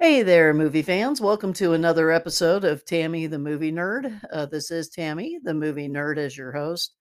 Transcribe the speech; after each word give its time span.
Hey 0.00 0.22
there, 0.22 0.54
movie 0.54 0.82
fans. 0.82 1.20
Welcome 1.20 1.52
to 1.54 1.72
another 1.72 2.12
episode 2.12 2.64
of 2.64 2.84
Tammy 2.84 3.26
the 3.26 3.38
Movie 3.38 3.72
Nerd. 3.72 4.20
Uh, 4.32 4.46
this 4.46 4.70
is 4.70 4.88
Tammy, 4.88 5.40
the 5.42 5.54
movie 5.54 5.88
nerd, 5.88 6.18
as 6.18 6.36
your 6.36 6.52
host. 6.52 6.94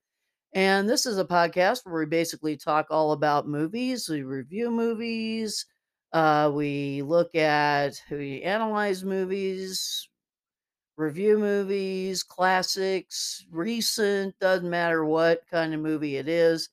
And 0.54 0.90
this 0.90 1.06
is 1.06 1.20
a 1.20 1.24
podcast 1.26 1.82
where 1.84 2.00
we 2.00 2.08
basically 2.08 2.58
talk 2.58 2.88
all 2.90 3.12
about 3.12 3.48
movies. 3.48 4.10
We 4.10 4.24
review 4.24 4.72
movies. 4.72 5.64
Uh, 6.12 6.52
we 6.52 7.04
look 7.04 7.36
at, 7.36 8.02
we 8.10 8.42
analyze 8.42 9.04
movies, 9.04 10.10
review 10.98 11.38
movies, 11.38 12.24
classics, 12.24 13.46
recent, 13.52 14.34
doesn't 14.40 14.70
matter 14.70 15.06
what 15.06 15.42
kind 15.52 15.76
of 15.76 15.82
movie 15.82 16.16
it 16.18 16.28
is. 16.28 16.70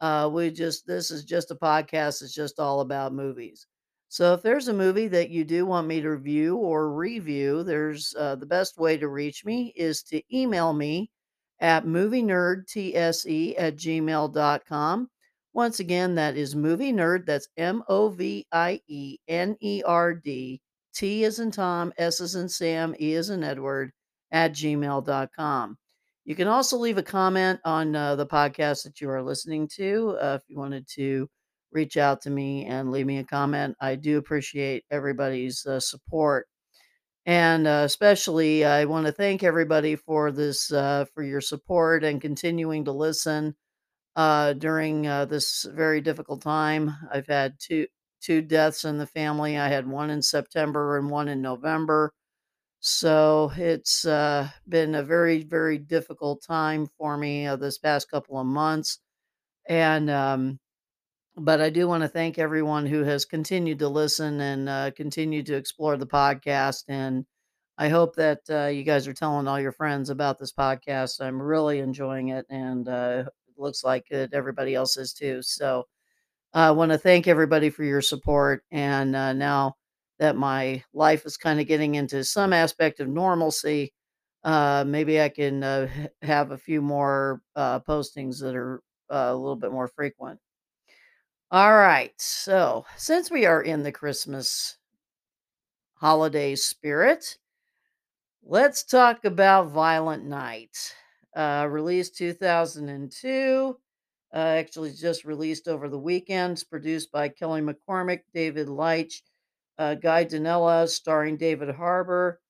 Uh, 0.00 0.30
we 0.32 0.52
just 0.52 0.86
this 0.86 1.10
is 1.10 1.24
just 1.24 1.50
a 1.50 1.56
podcast. 1.56 2.22
It's 2.22 2.32
just 2.32 2.60
all 2.60 2.82
about 2.82 3.12
movies. 3.12 3.66
So 4.08 4.34
if 4.34 4.42
there's 4.42 4.68
a 4.68 4.72
movie 4.72 5.08
that 5.08 5.30
you 5.30 5.44
do 5.44 5.66
want 5.66 5.86
me 5.86 6.00
to 6.00 6.10
review 6.10 6.56
or 6.56 6.92
review, 6.92 7.62
there's 7.64 8.14
uh, 8.16 8.36
the 8.36 8.46
best 8.46 8.78
way 8.78 8.96
to 8.96 9.08
reach 9.08 9.44
me 9.44 9.72
is 9.76 10.02
to 10.04 10.22
email 10.34 10.72
me 10.72 11.10
at 11.60 11.84
movienerdtse 11.84 13.54
at 13.58 13.76
gmail.com. 13.76 15.10
Once 15.52 15.80
again, 15.80 16.14
that 16.14 16.36
is 16.36 16.54
movie 16.54 16.92
nerd. 16.92 17.26
That's 17.26 17.48
M 17.56 17.82
O 17.88 18.10
V 18.10 18.46
I 18.52 18.80
E 18.86 19.18
N 19.26 19.56
E 19.60 19.82
R 19.84 20.14
D. 20.14 20.60
T 20.94 21.24
is 21.24 21.40
in 21.40 21.50
Tom, 21.50 21.92
S 21.98 22.20
is 22.20 22.34
in 22.34 22.48
Sam, 22.48 22.94
E 23.00 23.14
is 23.14 23.30
in 23.30 23.42
Edward 23.42 23.92
at 24.32 24.52
gmail.com. 24.52 25.78
You 26.24 26.34
can 26.34 26.48
also 26.48 26.76
leave 26.76 26.98
a 26.98 27.02
comment 27.02 27.60
on 27.64 27.94
uh, 27.94 28.16
the 28.16 28.26
podcast 28.26 28.82
that 28.84 29.00
you 29.00 29.08
are 29.10 29.22
listening 29.22 29.68
to. 29.76 30.16
Uh, 30.20 30.38
if 30.40 30.42
you 30.48 30.58
wanted 30.58 30.86
to 30.94 31.28
reach 31.72 31.96
out 31.96 32.22
to 32.22 32.30
me 32.30 32.66
and 32.66 32.90
leave 32.90 33.06
me 33.06 33.18
a 33.18 33.24
comment, 33.24 33.76
I 33.80 33.96
do 33.96 34.18
appreciate 34.18 34.84
everybody's 34.90 35.64
uh, 35.66 35.80
support. 35.80 36.46
And 37.26 37.66
uh, 37.66 37.82
especially, 37.84 38.64
I 38.64 38.84
want 38.84 39.06
to 39.06 39.12
thank 39.12 39.42
everybody 39.42 39.96
for 39.96 40.30
this, 40.30 40.72
uh, 40.72 41.06
for 41.12 41.24
your 41.24 41.40
support 41.40 42.04
and 42.04 42.20
continuing 42.20 42.84
to 42.84 42.92
listen 42.92 43.56
uh, 44.14 44.52
during 44.52 45.06
uh, 45.06 45.24
this 45.24 45.66
very 45.74 46.00
difficult 46.00 46.40
time. 46.40 46.94
I've 47.12 47.26
had 47.26 47.54
two 47.58 47.86
two 48.22 48.42
deaths 48.42 48.84
in 48.84 48.98
the 48.98 49.06
family. 49.06 49.58
I 49.58 49.68
had 49.68 49.86
one 49.86 50.10
in 50.10 50.22
September 50.22 50.98
and 50.98 51.10
one 51.10 51.28
in 51.28 51.42
November. 51.42 52.12
So 52.80 53.52
it's 53.56 54.06
uh, 54.06 54.48
been 54.68 54.94
a 54.94 55.02
very, 55.02 55.42
very 55.42 55.78
difficult 55.78 56.42
time 56.42 56.88
for 56.98 57.16
me 57.16 57.46
this 57.56 57.78
past 57.78 58.10
couple 58.10 58.38
of 58.38 58.46
months. 58.46 58.98
And, 59.68 60.10
um, 60.10 60.58
but 61.36 61.60
I 61.60 61.70
do 61.70 61.86
want 61.86 62.02
to 62.02 62.08
thank 62.08 62.38
everyone 62.38 62.86
who 62.86 63.04
has 63.04 63.24
continued 63.24 63.78
to 63.80 63.88
listen 63.88 64.40
and 64.40 64.68
uh, 64.68 64.90
continued 64.92 65.46
to 65.46 65.56
explore 65.56 65.96
the 65.96 66.06
podcast. 66.06 66.84
And 66.88 67.26
I 67.78 67.88
hope 67.90 68.16
that 68.16 68.40
uh, 68.50 68.66
you 68.66 68.84
guys 68.84 69.06
are 69.06 69.12
telling 69.12 69.46
all 69.46 69.60
your 69.60 69.72
friends 69.72 70.08
about 70.08 70.38
this 70.38 70.52
podcast. 70.52 71.20
I'm 71.20 71.40
really 71.40 71.80
enjoying 71.80 72.28
it. 72.28 72.46
And 72.48 72.88
uh, 72.88 73.24
it 73.48 73.60
looks 73.60 73.84
like 73.84 74.10
it, 74.10 74.30
everybody 74.32 74.74
else 74.74 74.96
is 74.96 75.12
too. 75.12 75.42
So 75.42 75.84
I 76.54 76.70
want 76.70 76.92
to 76.92 76.98
thank 76.98 77.28
everybody 77.28 77.70
for 77.70 77.84
your 77.84 78.02
support. 78.02 78.64
And 78.70 79.14
uh, 79.14 79.34
now 79.34 79.76
that 80.18 80.36
my 80.36 80.82
life 80.94 81.26
is 81.26 81.36
kind 81.36 81.60
of 81.60 81.66
getting 81.66 81.96
into 81.96 82.24
some 82.24 82.54
aspect 82.54 83.00
of 83.00 83.08
normalcy, 83.08 83.92
uh, 84.44 84.84
maybe 84.86 85.20
I 85.20 85.28
can 85.28 85.62
uh, 85.62 85.88
have 86.22 86.50
a 86.50 86.58
few 86.58 86.80
more 86.80 87.42
postings 87.56 88.40
that 88.40 88.56
are 88.56 88.82
a 89.10 89.34
little 89.34 89.56
bit 89.56 89.72
more 89.72 89.88
frequent. 89.88 90.40
All 91.52 91.74
right. 91.76 92.12
So, 92.20 92.86
since 92.96 93.30
we 93.30 93.46
are 93.46 93.62
in 93.62 93.84
the 93.84 93.92
Christmas 93.92 94.78
holiday 95.94 96.56
spirit, 96.56 97.38
let's 98.42 98.82
talk 98.82 99.24
about 99.24 99.70
Violent 99.70 100.24
Night. 100.24 100.76
Uh, 101.36 101.68
released 101.70 102.16
2002. 102.16 103.76
Uh, 104.34 104.36
actually, 104.36 104.92
just 104.92 105.24
released 105.24 105.68
over 105.68 105.88
the 105.88 105.96
weekends. 105.96 106.64
Produced 106.64 107.12
by 107.12 107.28
Kelly 107.28 107.60
McCormick, 107.60 108.22
David 108.34 108.68
Leitch, 108.68 109.22
uh, 109.78 109.94
Guy 109.94 110.24
Danella, 110.24 110.88
starring 110.88 111.36
David 111.36 111.72
Harbour, 111.72 112.40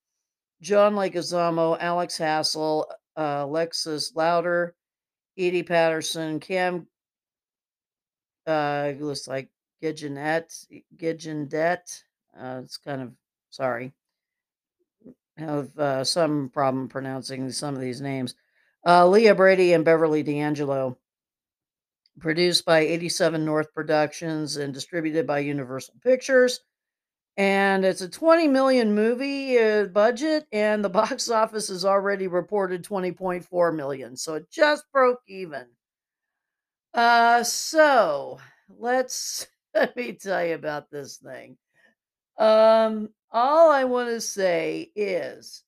John 0.59 0.95
Leguizamo, 0.95 1.77
Alex 1.79 2.17
Hassell, 2.17 2.85
uh, 3.15 3.43
Alexis 3.45 4.15
Louder, 4.15 4.73
Edi 5.35 5.61
Patterson, 5.61 6.39
Cam, 6.39 6.87
uh, 8.47 8.87
it 8.89 9.01
looks 9.01 9.27
like 9.27 9.49
Gidgenet, 9.81 10.65
Gidgendet. 10.95 12.03
Uh, 12.39 12.61
it's 12.63 12.77
kind 12.77 13.01
of 13.01 13.11
sorry, 13.49 13.93
have 15.37 15.77
uh, 15.77 16.03
some 16.03 16.49
problem 16.49 16.87
pronouncing 16.87 17.51
some 17.51 17.75
of 17.75 17.81
these 17.81 18.01
names. 18.01 18.35
Uh, 18.85 19.07
Leah 19.07 19.35
Brady 19.35 19.73
and 19.73 19.85
Beverly 19.85 20.23
D'Angelo. 20.23 20.97
Produced 22.19 22.65
by 22.65 22.79
87 22.79 23.45
North 23.45 23.71
Productions 23.75 24.57
and 24.57 24.73
distributed 24.73 25.27
by 25.27 25.37
Universal 25.39 25.95
Pictures. 26.01 26.61
And 27.37 27.85
it's 27.85 28.01
a 28.01 28.09
20 28.09 28.47
million 28.47 28.95
movie 28.95 29.59
uh, 29.59 29.85
budget, 29.85 30.47
and 30.51 30.83
the 30.83 30.89
box 31.01 31.29
office 31.29 31.67
has 31.67 31.85
already 31.85 32.25
reported 32.27 32.83
20.4 32.83 33.75
million. 33.75 34.17
So 34.17 34.33
it 34.33 34.49
just 34.49 34.83
broke 34.91 35.19
even. 35.27 35.67
Uh, 36.93 37.43
so 37.43 38.39
let's 38.69 39.47
let 39.73 39.95
me 39.95 40.13
tell 40.13 40.45
you 40.45 40.55
about 40.55 40.89
this 40.89 41.17
thing. 41.17 41.57
Um, 42.37 43.09
all 43.31 43.71
I 43.71 43.85
want 43.85 44.09
to 44.09 44.21
say 44.21 44.91
is 44.95 45.63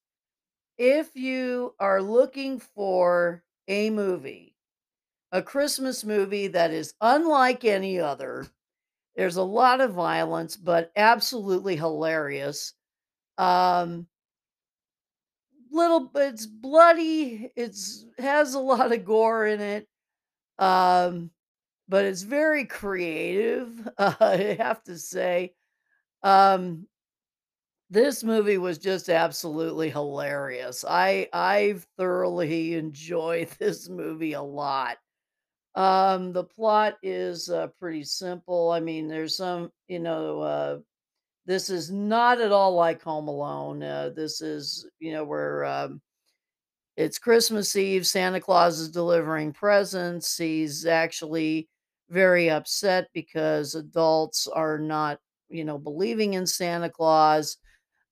if 0.77 1.15
you 1.15 1.75
are 1.79 2.01
looking 2.01 2.59
for 2.59 3.43
a 3.67 3.89
movie, 3.89 4.55
a 5.31 5.41
Christmas 5.43 6.03
movie 6.05 6.47
that 6.47 6.71
is 6.71 6.93
unlike 7.01 7.65
any 7.65 7.99
other, 7.99 8.47
there's 9.15 9.37
a 9.37 9.43
lot 9.43 9.81
of 9.81 9.93
violence, 9.93 10.57
but 10.57 10.91
absolutely 10.95 11.75
hilarious. 11.77 12.73
Um, 13.37 14.07
little 15.71 16.09
it's 16.15 16.45
bloody, 16.45 17.51
it's 17.55 18.05
has 18.17 18.53
a 18.53 18.59
lot 18.59 18.91
of 18.91 19.05
gore 19.05 19.45
in 19.45 19.61
it. 19.61 19.87
Um, 20.59 21.31
but 21.89 22.05
it's 22.05 22.23
very 22.23 22.65
creative, 22.65 23.89
uh, 23.97 24.15
I 24.21 24.57
have 24.59 24.83
to 24.85 24.97
say. 24.99 25.55
Um, 26.23 26.87
this 27.89 28.23
movie 28.23 28.57
was 28.57 28.77
just 28.77 29.09
absolutely 29.09 29.89
hilarious. 29.89 30.85
I 30.87 31.27
I 31.33 31.79
thoroughly 31.97 32.73
enjoyed 32.75 33.49
this 33.59 33.89
movie 33.89 34.33
a 34.33 34.41
lot. 34.41 34.97
Um, 35.75 36.33
the 36.33 36.43
plot 36.45 36.97
is 37.03 37.49
uh, 37.49 37.67
pretty 37.79 38.03
simple. 38.05 38.71
I 38.71 38.79
mean, 38.81 39.07
there's 39.07 39.37
some, 39.37 39.71
you 39.87 39.99
know, 39.99 40.41
uh, 40.41 40.79
this 41.45 41.69
is 41.69 41.91
not 41.91 42.41
at 42.41 42.51
all 42.51 42.73
like 42.75 43.01
Home 43.03 43.27
Alone. 43.29 43.83
Uh, 43.83 44.11
this 44.15 44.41
is, 44.41 44.87
you 44.99 45.13
know, 45.13 45.25
where 45.25 45.65
um, 45.65 46.01
it's 46.99 47.17
Christmas 47.17 47.77
Eve. 47.77 48.05
Santa 48.05 48.41
Claus 48.41 48.77
is 48.81 48.89
delivering 48.89 49.53
presents. 49.53 50.37
He's 50.37 50.85
actually 50.85 51.69
very 52.09 52.49
upset 52.49 53.07
because 53.13 53.73
adults 53.73 54.47
are 54.47 54.77
not, 54.77 55.17
you 55.47 55.63
know, 55.63 55.77
believing 55.77 56.33
in 56.33 56.45
Santa 56.45 56.89
Claus. 56.89 57.55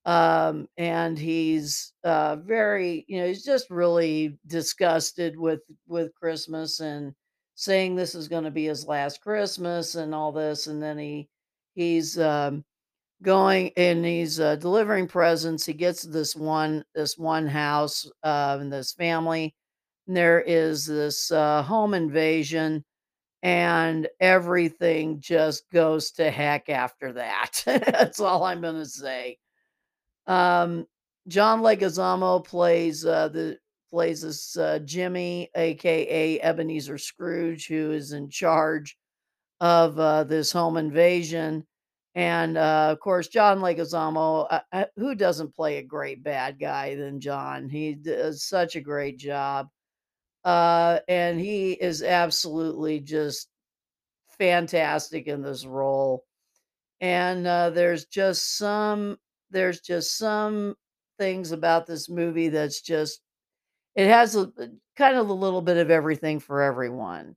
Um, 0.06 0.70
and 0.78 1.20
he's 1.20 1.92
uh, 2.06 2.38
very, 2.38 3.04
you 3.10 3.20
know, 3.20 3.28
he's 3.28 3.44
just 3.44 3.70
really 3.70 4.40
disgusted 4.48 5.38
with 5.38 5.60
with 5.86 6.16
Christmas 6.16 6.80
and 6.80 7.14
saying 7.56 7.94
this 7.94 8.16
is 8.16 8.30
going 8.30 8.46
to 8.46 8.52
be 8.52 8.68
his 8.68 8.88
last 8.88 9.20
Christmas 9.20 9.96
and 9.96 10.16
all 10.16 10.32
this. 10.32 10.68
And 10.68 10.82
then 10.82 10.98
he 10.98 11.28
he's 11.76 12.18
um, 12.18 12.64
going 13.24 13.72
and 13.78 14.06
he's 14.06 14.40
uh, 14.40 14.56
delivering 14.56 15.08
presents. 15.08 15.66
He 15.66 15.74
gets 15.74 16.04
this 16.04 16.36
one 16.36 16.84
this 16.94 17.18
one 17.18 17.48
house 17.48 18.10
uh, 18.24 18.58
and 18.60 18.72
this 18.72 18.94
family. 18.94 19.56
And 20.08 20.16
there 20.16 20.42
is 20.42 20.86
this 20.86 21.32
uh, 21.32 21.64
home 21.64 21.94
invasion, 21.94 22.86
and 23.44 24.08
everything 24.20 25.20
just 25.20 25.70
goes 25.72 26.12
to 26.12 26.32
heck 26.32 26.70
after 26.70 27.14
that. 27.14 27.62
That's 27.66 28.20
all 28.20 28.44
I'm 28.44 28.62
going 28.62 28.76
to 28.76 28.86
say. 28.86 29.38
Um, 30.28 30.86
John 31.28 31.62
Leguizamo 31.62 32.44
plays 32.46 33.06
uh, 33.06 33.28
the 33.30 33.58
plays 33.90 34.22
this 34.22 34.58
uh, 34.58 34.80
Jimmy, 34.80 35.50
aka 35.56 36.40
Ebenezer 36.42 36.98
Scrooge, 36.98 37.68
who 37.68 37.92
is 37.92 38.12
in 38.12 38.30
charge 38.30 38.98
of 39.60 40.00
uh, 40.00 40.24
this 40.24 40.52
home 40.52 40.78
invasion. 40.78 41.66
And 42.18 42.58
uh, 42.58 42.90
of 42.92 43.00
course, 43.00 43.28
John 43.28 43.60
Leguizamo, 43.60 44.48
uh, 44.50 44.60
uh, 44.74 44.86
who 44.96 45.14
doesn't 45.14 45.56
play 45.56 45.78
a 45.78 45.84
great 45.84 46.24
bad 46.24 46.60
guy 46.60 46.96
than 46.96 47.22
John? 47.22 47.70
He 47.70 47.94
does 47.94 48.44
such 48.44 48.76
a 48.76 48.82
great 48.82 49.20
job. 49.20 49.68
Uh, 50.44 51.00
and 51.08 51.40
he 51.40 51.74
is 51.74 52.02
absolutely 52.02 53.02
just 53.02 53.50
fantastic 54.40 55.28
in 55.28 55.44
this 55.44 55.66
role. 55.66 56.26
And 57.02 57.48
uh, 57.48 57.70
there's 57.72 58.06
just 58.06 58.58
some 58.58 59.18
there's 59.52 59.82
just 59.82 60.18
some 60.18 60.76
things 61.20 61.52
about 61.52 61.88
this 61.88 62.10
movie 62.10 62.50
that's 62.50 62.82
just 62.82 63.22
it 63.96 64.08
has 64.08 64.36
a, 64.36 64.52
a 64.60 64.70
kind 64.98 65.18
of 65.18 65.30
a 65.30 65.34
little 65.34 65.62
bit 65.62 65.78
of 65.78 65.92
everything 65.92 66.40
for 66.40 66.62
everyone. 66.64 67.36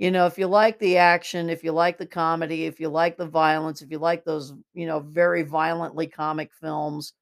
You 0.00 0.10
know, 0.10 0.26
if 0.26 0.38
you 0.38 0.48
like 0.48 0.80
the 0.80 0.98
action, 0.98 1.50
if 1.50 1.62
you 1.64 1.72
like 1.72 1.98
the 1.98 2.06
comedy, 2.06 2.66
if 2.66 2.80
you 2.80 2.88
like 2.90 3.18
the 3.18 3.26
violence, 3.26 3.82
if 3.82 3.92
you 3.92 4.00
like 4.00 4.24
those, 4.24 4.54
you 4.74 4.86
know, 4.86 5.00
very 5.00 5.44
violently 5.44 6.08
comic 6.08 6.52
films, 6.54 7.14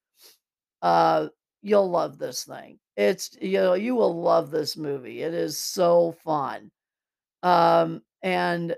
uh, 0.83 1.29
you'll 1.63 1.91
love 1.91 2.19
this 2.19 2.45
thing. 2.45 2.79
It's 2.97 3.37
you 3.41 3.59
know, 3.59 3.75
you 3.75 3.95
will 3.97 4.21
love 4.23 4.51
this 4.51 4.77
movie. 4.77 5.23
It 5.23 5.35
is 5.35 5.59
so 5.59 6.13
fun. 6.25 6.71
Um, 7.43 8.03
and 8.23 8.77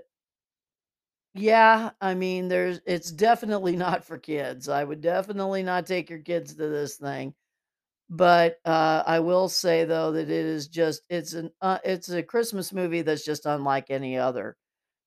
yeah, 1.33 1.91
I 2.01 2.13
mean, 2.13 2.47
there's 2.49 2.81
it's 2.85 3.11
definitely 3.11 3.75
not 3.75 4.03
for 4.03 4.17
kids. 4.17 4.67
I 4.69 4.83
would 4.83 5.01
definitely 5.01 5.63
not 5.63 5.85
take 5.85 6.09
your 6.09 6.19
kids 6.19 6.53
to 6.55 6.67
this 6.67 6.97
thing. 6.97 7.33
But, 8.11 8.59
uh, 8.65 9.03
I 9.07 9.21
will 9.21 9.49
say 9.49 9.85
though 9.85 10.11
that 10.11 10.29
it 10.29 10.45
is 10.45 10.67
just 10.67 11.01
it's 11.09 11.33
an 11.33 11.51
uh, 11.61 11.79
it's 11.83 12.09
a 12.09 12.21
Christmas 12.23 12.73
movie 12.73 13.01
that's 13.03 13.23
just 13.25 13.45
unlike 13.47 13.89
any 13.89 14.17
other. 14.17 14.57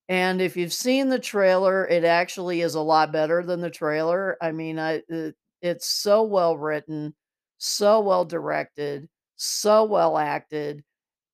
And 0.08 0.40
if 0.42 0.56
you've 0.56 0.72
seen 0.72 1.08
the 1.10 1.18
trailer, 1.20 1.86
it 1.88 2.04
actually 2.04 2.60
is 2.62 2.74
a 2.76 2.80
lot 2.82 3.12
better 3.12 3.44
than 3.44 3.60
the 3.62 3.70
trailer. 3.70 4.36
I 4.42 4.52
mean, 4.52 4.78
I 4.78 5.02
it, 5.08 5.36
it's 5.62 5.88
so 5.88 6.22
well 6.24 6.58
written, 6.58 7.14
so 7.58 8.00
well 8.00 8.24
directed, 8.26 9.08
so 9.36 9.84
well 9.84 10.18
acted. 10.18 10.84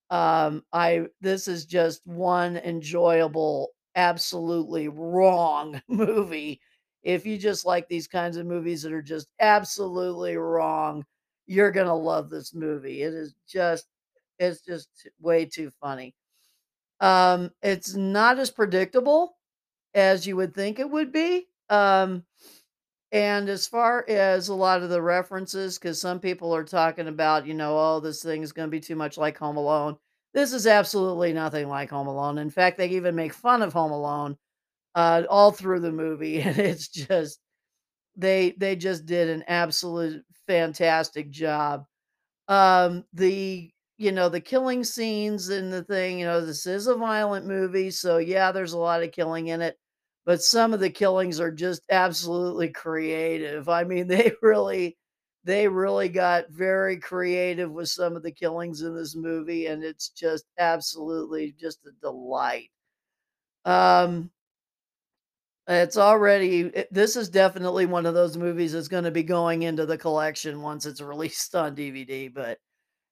Um, 0.09 0.63
I 0.73 1.07
this 1.21 1.47
is 1.47 1.65
just 1.65 2.01
one 2.05 2.57
enjoyable, 2.57 3.69
absolutely 3.95 4.87
wrong 4.89 5.81
movie. 5.87 6.61
If 7.03 7.25
you 7.25 7.37
just 7.37 7.65
like 7.65 7.87
these 7.87 8.07
kinds 8.07 8.37
of 8.37 8.45
movies 8.45 8.83
that 8.83 8.93
are 8.93 9.01
just 9.01 9.27
absolutely 9.39 10.37
wrong, 10.37 11.05
you're 11.47 11.71
gonna 11.71 11.95
love 11.95 12.29
this 12.29 12.53
movie. 12.53 13.01
It 13.01 13.13
is 13.13 13.35
just 13.47 13.87
it's 14.39 14.61
just 14.61 14.89
way 15.19 15.45
too 15.45 15.71
funny. 15.81 16.15
Um, 16.99 17.51
it's 17.61 17.95
not 17.95 18.39
as 18.39 18.51
predictable 18.51 19.37
as 19.93 20.27
you 20.27 20.35
would 20.37 20.53
think 20.53 20.79
it 20.79 20.89
would 20.89 21.11
be. 21.11 21.47
Um, 21.69 22.23
and 23.11 23.49
as 23.49 23.67
far 23.67 24.05
as 24.07 24.47
a 24.47 24.53
lot 24.55 24.83
of 24.83 24.89
the 24.89 25.01
references, 25.01 25.77
because 25.77 25.99
some 25.99 26.19
people 26.19 26.55
are 26.55 26.63
talking 26.63 27.07
about, 27.07 27.45
you 27.45 27.53
know, 27.53 27.77
oh, 27.77 27.99
this 27.99 28.23
thing 28.23 28.41
is 28.41 28.53
going 28.53 28.67
to 28.67 28.71
be 28.71 28.79
too 28.79 28.95
much 28.95 29.17
like 29.17 29.37
Home 29.37 29.57
Alone. 29.57 29.97
This 30.33 30.53
is 30.53 30.65
absolutely 30.65 31.33
nothing 31.33 31.67
like 31.67 31.89
Home 31.89 32.07
Alone. 32.07 32.37
In 32.37 32.49
fact, 32.49 32.77
they 32.77 32.87
even 32.89 33.15
make 33.15 33.33
fun 33.33 33.61
of 33.61 33.73
Home 33.73 33.91
Alone 33.91 34.37
uh, 34.95 35.23
all 35.29 35.51
through 35.51 35.81
the 35.81 35.91
movie, 35.91 36.41
and 36.41 36.57
it's 36.57 36.87
just 36.87 37.39
they 38.15 38.51
they 38.57 38.75
just 38.75 39.05
did 39.05 39.29
an 39.29 39.43
absolute 39.47 40.23
fantastic 40.47 41.29
job 41.31 41.85
um, 42.47 43.05
the 43.13 43.71
you 43.97 44.11
know, 44.11 44.29
the 44.29 44.41
killing 44.41 44.83
scenes 44.83 45.49
and 45.49 45.71
the 45.71 45.83
thing, 45.83 46.19
you 46.19 46.25
know, 46.25 46.43
this 46.43 46.65
is 46.65 46.87
a 46.87 46.95
violent 46.95 47.45
movie, 47.45 47.91
so 47.91 48.17
yeah, 48.17 48.51
there's 48.51 48.73
a 48.73 48.77
lot 48.79 49.03
of 49.03 49.11
killing 49.11 49.47
in 49.47 49.61
it, 49.61 49.77
but 50.25 50.41
some 50.41 50.73
of 50.73 50.79
the 50.79 50.89
killings 50.89 51.39
are 51.39 51.51
just 51.51 51.83
absolutely 51.91 52.69
creative. 52.69 53.69
I 53.69 53.83
mean, 53.83 54.07
they 54.09 54.31
really 54.41 54.97
they 55.43 55.67
really 55.67 56.09
got 56.09 56.45
very 56.51 56.97
creative 56.99 57.71
with 57.71 57.89
some 57.89 58.15
of 58.15 58.23
the 58.23 58.31
killings 58.31 58.81
in 58.81 58.95
this 58.95 59.15
movie, 59.15 59.67
and 59.67 59.83
it's 59.83 60.09
just 60.09 60.45
absolutely 60.59 61.53
just 61.59 61.79
a 61.85 61.91
delight. 62.01 62.69
Um, 63.65 64.31
it's 65.75 65.97
already 65.97 66.71
this 66.91 67.15
is 67.15 67.29
definitely 67.29 67.85
one 67.85 68.05
of 68.05 68.13
those 68.13 68.37
movies 68.37 68.73
that's 68.73 68.87
going 68.87 69.03
to 69.03 69.11
be 69.11 69.23
going 69.23 69.63
into 69.63 69.85
the 69.85 69.97
collection 69.97 70.61
once 70.61 70.85
it's 70.85 71.01
released 71.01 71.55
on 71.55 71.75
DVD, 71.75 72.33
but 72.33 72.59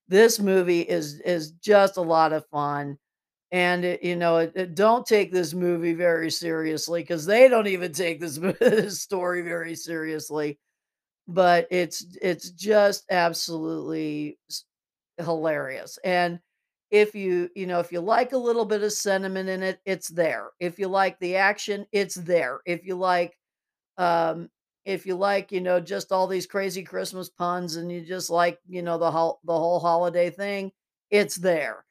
this 0.07 0.39
movie 0.39 0.81
is 0.81 1.19
is 1.21 1.51
just 1.53 1.97
a 1.97 2.01
lot 2.01 2.33
of 2.33 2.45
fun, 2.47 2.97
and 3.51 3.85
it 3.85 4.03
you 4.03 4.15
know, 4.15 4.37
it 4.39 4.53
it 4.55 4.75
don't 4.75 5.05
take 5.05 5.31
this 5.31 5.53
movie 5.53 5.93
very 5.93 6.31
seriously 6.31 7.01
because 7.01 7.25
they 7.25 7.47
don't 7.49 7.67
even 7.67 7.93
take 7.93 8.19
this 8.19 8.37
this 8.59 9.01
story 9.01 9.41
very 9.43 9.75
seriously, 9.75 10.59
but 11.27 11.67
it's 11.71 12.05
it's 12.21 12.51
just 12.51 13.05
absolutely 13.11 14.39
hilarious, 15.19 15.99
and 16.03 16.39
if 16.91 17.15
you 17.15 17.49
you 17.55 17.67
know, 17.67 17.79
if 17.79 17.91
you 17.91 17.99
like 18.01 18.33
a 18.33 18.37
little 18.37 18.65
bit 18.65 18.83
of 18.83 18.93
sentiment 18.93 19.49
in 19.49 19.63
it, 19.63 19.79
it's 19.85 20.09
there. 20.09 20.49
If 20.59 20.79
you 20.79 20.87
like 20.87 21.19
the 21.19 21.35
action, 21.37 21.85
it's 21.91 22.15
there. 22.15 22.61
If 22.65 22.85
you 22.85 22.95
like 22.95 23.37
um, 23.97 24.49
if 24.85 25.05
you 25.05 25.15
like, 25.15 25.51
you 25.51 25.61
know, 25.61 25.79
just 25.79 26.11
all 26.11 26.27
these 26.27 26.47
crazy 26.47 26.83
Christmas 26.83 27.29
puns 27.29 27.75
and 27.75 27.91
you 27.91 28.01
just 28.01 28.29
like, 28.29 28.59
you 28.67 28.81
know, 28.81 28.97
the 28.97 29.11
whole 29.11 29.39
the 29.43 29.53
whole 29.57 29.79
holiday 29.79 30.29
thing, 30.29 30.71
it's 31.09 31.35
there. 31.35 31.85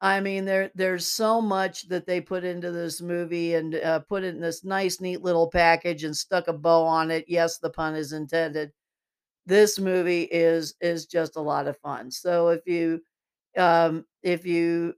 I 0.00 0.20
mean, 0.20 0.44
there 0.44 0.70
there's 0.74 1.06
so 1.06 1.40
much 1.40 1.88
that 1.88 2.06
they 2.06 2.20
put 2.20 2.44
into 2.44 2.70
this 2.72 3.00
movie 3.02 3.54
and 3.54 3.74
uh, 3.76 4.00
put 4.00 4.24
it 4.24 4.34
in 4.34 4.40
this 4.40 4.64
nice, 4.64 5.00
neat 5.00 5.22
little 5.22 5.50
package 5.50 6.04
and 6.04 6.16
stuck 6.16 6.48
a 6.48 6.52
bow 6.52 6.84
on 6.84 7.10
it. 7.10 7.24
Yes, 7.28 7.58
the 7.58 7.70
pun 7.70 7.96
is 7.96 8.12
intended. 8.12 8.72
This 9.46 9.78
movie 9.80 10.22
is 10.24 10.74
is 10.80 11.06
just 11.06 11.36
a 11.36 11.40
lot 11.40 11.66
of 11.66 11.76
fun. 11.78 12.10
So 12.10 12.48
if 12.48 12.66
you 12.66 13.00
um 13.58 14.06
if 14.22 14.46
you 14.46 14.94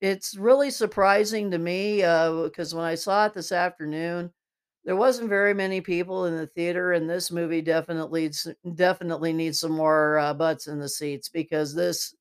it's 0.00 0.36
really 0.36 0.70
surprising 0.70 1.50
to 1.50 1.58
me 1.58 1.96
because 1.98 2.74
when 2.74 2.84
I 2.84 2.94
saw 2.94 3.26
it 3.26 3.34
this 3.34 3.52
afternoon, 3.52 4.32
there 4.84 4.96
wasn't 4.96 5.30
very 5.30 5.54
many 5.54 5.80
people 5.80 6.26
in 6.26 6.36
the 6.36 6.46
theater, 6.46 6.92
and 6.92 7.08
this 7.08 7.30
movie 7.30 7.62
definitely 7.62 8.30
definitely 8.74 9.32
needs 9.32 9.60
some 9.60 9.72
more, 9.72 10.18
uh, 10.18 10.34
butts 10.34 10.66
in 10.66 10.78
the 10.78 10.88
seats 10.88 11.28
because 11.30 11.74
this 11.74 12.14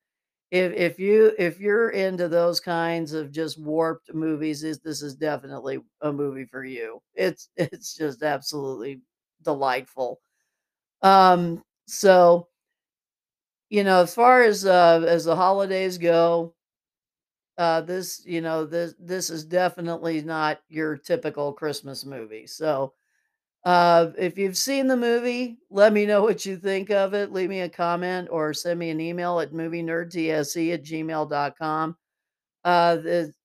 if 0.52 0.74
if 0.74 1.00
you 1.00 1.34
if 1.40 1.60
you're 1.60 1.92
into 1.92 2.28
those 2.30 2.60
kinds 2.62 3.14
of 3.14 3.32
just 3.32 3.62
warped 3.62 4.14
movies, 4.14 4.62
this 4.62 4.80
this 4.80 5.02
is 5.04 5.16
definitely 5.16 5.80
a 6.02 6.14
movie 6.14 6.46
for 6.46 6.64
you. 6.66 7.02
It's 7.16 7.50
it's 7.58 7.96
just 7.96 8.24
absolutely 8.24 9.02
delightful. 9.44 10.22
Um, 11.02 11.64
so, 11.88 12.48
you 13.74 13.84
know, 13.84 14.04
as 14.04 14.14
far 14.14 14.44
as, 14.44 14.68
uh, 14.68 15.04
as 15.08 15.26
the 15.26 15.36
holidays 15.36 15.98
go, 15.98 16.54
uh, 17.58 17.82
this, 17.82 18.22
you 18.24 18.40
know, 18.40 18.66
this 18.66 18.94
this 19.00 19.32
is 19.32 19.44
definitely 19.46 20.22
not 20.22 20.62
your 20.70 20.96
typical 20.96 21.52
Christmas 21.52 22.06
movie. 22.06 22.46
So, 22.46 22.94
uh, 23.66 24.12
if 24.16 24.38
you've 24.38 24.58
seen 24.58 24.86
the 24.86 24.96
movie, 24.96 25.58
let 25.72 25.92
me 25.92 26.06
know 26.06 26.22
what 26.22 26.46
you 26.46 26.56
think 26.56 26.92
of 26.92 27.16
it. 27.16 27.34
Leave 27.34 27.50
me 27.50 27.62
a 27.62 27.70
comment 27.70 28.28
or 28.30 28.54
send 28.54 28.78
me 28.78 28.92
an 28.92 29.02
email 29.02 29.40
at 29.40 29.54
movienerdtse 29.54 30.74
at 30.74 30.84
gmail 30.84 31.30
dot 31.32 31.58
com. 31.58 31.98
Uh, 32.64 32.98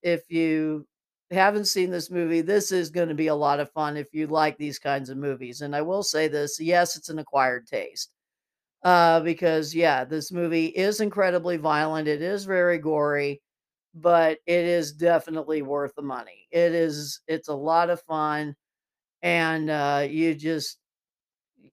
if 0.03 0.31
you 0.31 0.87
haven't 1.31 1.64
seen 1.64 1.91
this 1.91 2.11
movie, 2.11 2.43
this 2.43 2.71
is 2.71 2.91
going 2.91 3.09
to 3.09 3.14
be 3.14 3.29
a 3.29 3.35
lot 3.35 3.61
of 3.61 3.73
fun 3.73 3.97
if 3.97 4.12
you 4.12 4.26
like 4.26 4.59
these 4.59 4.79
kinds 4.79 5.09
of 5.09 5.17
movies. 5.17 5.62
And 5.62 5.75
I 5.75 5.81
will 5.81 6.03
say 6.03 6.29
this 6.29 6.61
yes, 6.61 6.97
it's 6.97 7.09
an 7.09 7.19
acquired 7.19 7.67
taste. 7.67 8.12
Uh, 8.83 9.21
because, 9.21 9.75
yeah, 9.75 10.05
this 10.05 10.31
movie 10.31 10.67
is 10.67 11.01
incredibly 11.01 11.57
violent, 11.57 12.07
it 12.09 12.23
is 12.23 12.45
very 12.45 12.79
gory 12.79 13.41
but 13.95 14.39
it 14.47 14.67
is 14.67 14.93
definitely 14.93 15.63
worth 15.63 15.93
the 15.97 16.03
money. 16.03 16.47
It 16.53 16.75
is 16.75 17.21
it's 17.27 17.49
a 17.49 17.55
lot 17.55 17.91
of 17.91 18.01
fun 18.03 18.55
and 19.23 19.71
uh 19.71 20.07
you 20.11 20.35
just 20.35 20.79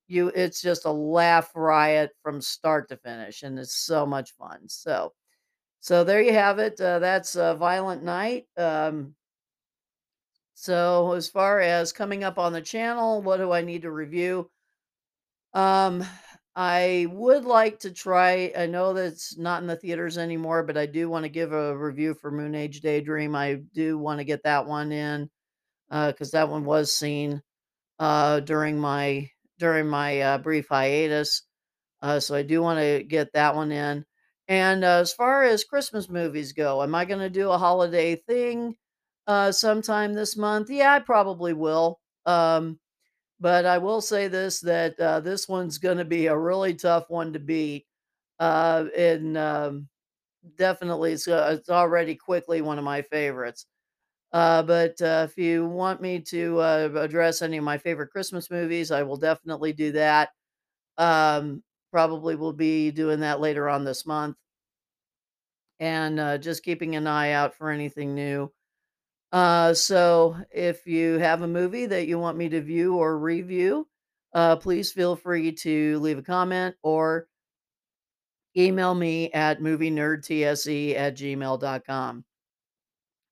you 0.08 0.28
it's 0.36 0.62
just 0.62 0.86
a 0.86 0.92
laugh 0.92 1.52
riot 1.56 2.12
from 2.22 2.42
start 2.42 2.90
to 2.90 2.98
finish 2.98 3.44
and 3.44 3.58
it's 3.60 3.76
so 3.76 4.06
much 4.06 4.34
fun. 4.34 4.60
So 4.68 5.14
so 5.82 6.04
there 6.04 6.22
you 6.22 6.34
have 6.34 6.60
it. 6.60 6.80
Uh, 6.82 7.00
that's 7.00 7.36
a 7.38 7.56
Violent 7.56 8.04
Night. 8.04 8.46
Um 8.58 9.16
so 10.58 11.12
as 11.14 11.28
far 11.28 11.60
as 11.60 11.92
coming 11.92 12.24
up 12.24 12.40
on 12.40 12.54
the 12.54 12.62
channel, 12.62 13.22
what 13.22 13.38
do 13.38 13.52
I 13.52 13.62
need 13.62 13.82
to 13.84 13.92
review? 13.92 14.50
Um, 15.54 16.04
I 16.56 17.08
would 17.12 17.44
like 17.44 17.80
to 17.80 17.92
try 17.92 18.54
I 18.58 18.66
know 18.68 18.94
that 18.94 19.06
it's 19.08 19.38
not 19.38 19.62
in 19.62 19.68
the 19.68 19.76
theaters 19.76 20.18
anymore, 20.18 20.64
but 20.64 20.78
I 20.78 20.86
do 20.86 21.10
wanna 21.10 21.28
give 21.30 21.52
a 21.52 21.76
review 21.78 22.14
for 22.14 22.32
Moon 22.32 22.56
Age 22.56 22.80
Daydream. 22.82 23.36
I 23.36 23.56
do 23.74 23.98
wanna 23.98 24.24
get 24.24 24.44
that 24.44 24.66
one 24.66 24.92
in, 24.94 25.30
because 25.90 26.32
that 26.32 26.50
one 26.50 26.66
was 26.66 26.94
seen, 26.96 27.42
uh, 28.00 28.42
during 28.42 28.80
my 28.80 29.30
during 29.60 29.88
my, 29.90 30.22
uh, 30.22 30.38
brief 30.40 30.68
hiatus, 30.70 31.44
uh, 32.02 32.20
so 32.20 32.36
I 32.36 32.44
do 32.44 32.62
wanna 32.64 33.04
get 33.04 33.34
that 33.34 33.56
one 33.56 33.72
in. 33.72 34.06
And, 34.50 34.84
uh, 34.86 35.00
as 35.02 35.14
far 35.14 35.44
as 35.44 35.64
Christmas 35.66 36.10
movies 36.10 36.54
go, 36.54 36.84
am 36.84 36.96
I 36.96 37.06
gonna 37.06 37.30
do 37.32 37.52
a 37.52 37.58
holiday 37.60 38.16
thing, 38.18 38.78
uh, 39.28 39.52
sometime 39.54 40.14
this 40.16 40.38
month? 40.38 40.70
Yeah, 40.72 40.94
I 40.96 41.00
probably 41.02 41.54
will. 41.54 42.00
Um 42.28 42.80
but 43.39 43.65
I 43.65 43.77
will 43.80 44.01
say 44.01 44.27
this, 44.27 44.60
that, 44.62 45.00
uh, 45.00 45.20
this 45.22 45.48
one's 45.50 45.77
gonna 45.77 46.06
be 46.06 46.27
a 46.27 46.38
really 46.38 46.74
tough 46.75 47.10
one 47.10 47.34
to 47.34 47.39
beat, 47.39 47.86
uh, 48.39 48.86
and, 48.98 49.38
um, 49.38 49.89
definitely 50.58 51.13
it's, 51.13 51.27
uh, 51.27 51.58
it's 51.60 51.70
already 51.70 52.15
quickly 52.15 52.62
one 52.62 52.80
of 52.80 52.86
my 52.86 53.01
favorites. 53.04 53.68
Uh, 54.34 54.63
but 54.63 55.01
uh, 55.01 55.27
if 55.30 55.38
you 55.38 55.65
want 55.68 56.01
me 56.01 56.20
to 56.22 56.60
uh, 56.60 56.89
address 56.98 57.42
any 57.42 57.58
of 57.58 57.63
my 57.63 57.77
favorite 57.77 58.12
Christmas 58.12 58.51
movies, 58.51 58.92
I 58.92 59.04
will 59.04 59.18
definitely 59.18 59.74
do 59.74 59.92
that. 59.94 60.30
Um, 60.98 61.63
probably 61.92 62.36
will 62.36 62.54
be 62.54 62.92
doing 62.92 63.22
that 63.22 63.39
later 63.42 63.70
on 63.70 63.86
this 63.86 64.06
month 64.06 64.38
and 65.80 66.20
uh, 66.20 66.38
just 66.38 66.63
keeping 66.63 66.96
an 66.96 67.08
eye 67.08 67.32
out 67.32 67.56
for 67.56 67.70
anything 67.70 68.15
new. 68.15 68.51
Uh, 69.36 69.74
so 69.74 70.38
if 70.50 70.88
you 70.88 71.20
have 71.20 71.42
a 71.42 71.48
movie 71.48 71.86
that 71.86 72.08
you 72.08 72.18
want 72.18 72.38
me 72.38 72.48
to 72.48 72.62
view 72.62 72.96
or 72.96 73.20
review, 73.20 73.86
uh, 74.34 74.56
please 74.56 74.94
feel 74.94 75.13
free 75.13 75.51
to 75.51 76.00
leave 76.00 76.18
a 76.18 76.22
comment 76.22 76.74
or 76.84 77.27
email 78.56 78.96
me 78.96 79.30
at 79.34 79.60
movienerdtse 79.60 80.96
at 80.96 81.18
gmail.com. 81.18 82.24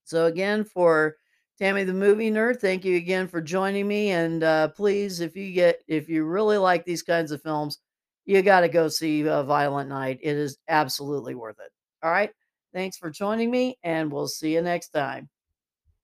So 0.03 0.25
again, 0.25 0.65
for 0.65 1.15
Tammy 1.57 1.85
the 1.85 1.93
movie 1.93 2.29
nerd, 2.29 2.59
thank 2.59 2.83
you 2.83 2.97
again 2.97 3.25
for 3.25 3.39
joining 3.39 3.87
me. 3.87 4.09
And 4.09 4.43
uh, 4.43 4.67
please, 4.67 5.21
if 5.21 5.37
you 5.37 5.53
get 5.53 5.83
if 5.87 6.09
you 6.09 6.25
really 6.25 6.57
like 6.57 6.83
these 6.83 7.01
kinds 7.01 7.31
of 7.31 7.41
films, 7.41 7.77
you 8.25 8.41
got 8.41 8.59
to 8.59 8.67
go 8.67 8.89
see 8.89 9.25
uh, 9.25 9.43
Violent 9.43 9.87
Night. 9.87 10.19
It 10.21 10.35
is 10.35 10.57
absolutely 10.67 11.33
worth 11.33 11.61
it. 11.61 11.71
All 12.03 12.11
right. 12.11 12.31
Thanks 12.73 12.97
for 12.97 13.09
joining 13.09 13.49
me, 13.49 13.77
and 13.83 14.11
we'll 14.11 14.27
see 14.27 14.55
you 14.55 14.61
next 14.61 14.89
time. 14.89 15.29